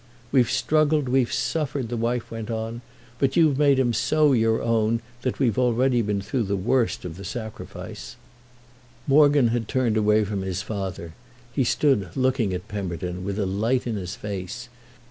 [0.31, 2.81] "We've struggled, we've suffered," his wife went on;
[3.19, 7.17] "but you've made him so your own that we've already been through the worst of
[7.17, 8.15] the sacrifice."
[9.05, 13.95] Morgan had turned away from his father—he stood looking at Pemberton with a light in
[13.95, 14.69] his face.